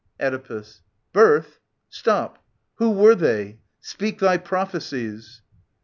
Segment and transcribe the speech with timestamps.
[0.19, 0.81] Oedipus.
[1.13, 1.59] Birth?...
[1.91, 2.43] Stop!
[2.77, 3.59] Who were they?
[3.81, 5.43] Speak thy prophecies.